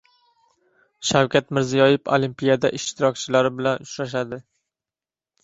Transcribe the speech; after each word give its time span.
Shavkat 1.09 1.53
Mirziyoyev 1.57 2.09
Olimpiyada 2.17 2.73
ishtirokchilari 2.79 3.53
bilan 3.61 3.87
uchrashadi 3.87 4.43